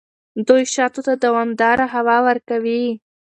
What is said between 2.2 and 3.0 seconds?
ورکوي.